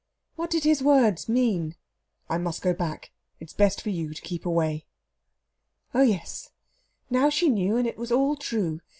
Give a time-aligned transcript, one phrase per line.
[0.35, 1.75] What did his words mean:
[2.27, 4.87] "I must go back; it is best for you to keep away"?
[5.93, 6.49] Oh, yes;
[7.11, 8.79] now she knew, and it was all true.